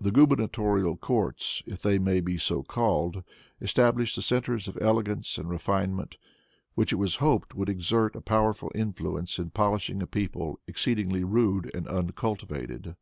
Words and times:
The 0.00 0.10
gubernatorial 0.10 0.96
courts, 0.96 1.62
if 1.66 1.82
they 1.82 1.98
may 1.98 2.22
so 2.38 2.62
be 2.62 2.66
called, 2.66 3.22
established 3.60 4.18
centers 4.22 4.68
of 4.68 4.78
elegance 4.80 5.36
and 5.36 5.50
refinement, 5.50 6.16
which 6.74 6.94
it 6.94 6.96
was 6.96 7.16
hoped 7.16 7.54
would 7.54 7.68
exert 7.68 8.16
a 8.16 8.22
powerful 8.22 8.72
influence 8.74 9.38
in 9.38 9.50
polishing 9.50 10.00
a 10.02 10.06
people 10.06 10.58
exceedingly 10.66 11.24
rude 11.24 11.70
and 11.74 11.86
uncultivated. 11.88 12.96